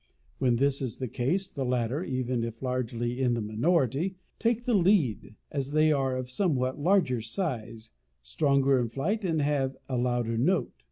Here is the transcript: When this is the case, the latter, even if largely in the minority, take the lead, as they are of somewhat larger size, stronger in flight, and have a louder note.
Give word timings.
When 0.39 0.55
this 0.55 0.81
is 0.81 0.97
the 0.97 1.07
case, 1.07 1.47
the 1.47 1.63
latter, 1.63 2.03
even 2.03 2.43
if 2.43 2.63
largely 2.63 3.21
in 3.21 3.35
the 3.35 3.39
minority, 3.41 4.15
take 4.39 4.65
the 4.65 4.73
lead, 4.73 5.35
as 5.51 5.73
they 5.73 5.91
are 5.91 6.17
of 6.17 6.31
somewhat 6.31 6.79
larger 6.79 7.21
size, 7.21 7.91
stronger 8.23 8.79
in 8.79 8.89
flight, 8.89 9.23
and 9.23 9.43
have 9.43 9.77
a 9.87 9.97
louder 9.97 10.39
note. 10.39 10.71